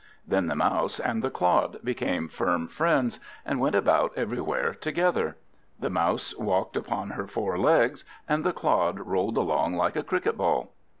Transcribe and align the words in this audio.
Then 0.25 0.47
the 0.47 0.55
Mouse 0.55 0.99
and 0.99 1.23
the 1.23 1.29
Clod 1.29 1.77
became 1.83 2.27
firm 2.27 2.67
friends, 2.67 3.19
and 3.45 3.59
went 3.59 3.75
about 3.75 4.13
everywhere 4.17 4.73
together. 4.73 5.37
The 5.79 5.91
Mouse 5.91 6.35
walked 6.39 6.75
upon 6.75 7.11
her 7.11 7.27
four 7.27 7.55
legs, 7.59 8.03
and 8.27 8.43
the 8.43 8.51
Clod 8.51 8.99
rolled 8.99 9.37
along 9.37 9.75
like 9.75 9.95
a 9.95 10.01
cricket 10.01 10.35
ball. 10.37 10.71